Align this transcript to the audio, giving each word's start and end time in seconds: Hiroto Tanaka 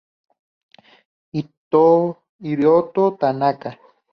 Hiroto 2.47 3.03
Tanaka 3.21 3.69